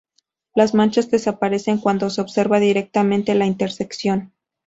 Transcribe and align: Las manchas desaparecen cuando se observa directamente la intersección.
Las 0.55 0.73
manchas 0.73 1.11
desaparecen 1.11 1.77
cuando 1.77 2.09
se 2.09 2.21
observa 2.21 2.59
directamente 2.59 3.35
la 3.35 3.45
intersección. 3.45 4.33